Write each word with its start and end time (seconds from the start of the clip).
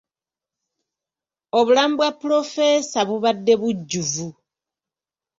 Obulamu 1.59 1.93
bwa 1.97 2.09
pulofeesa 2.19 2.99
bubadde 3.07 3.53
bujjuvu. 3.61 4.27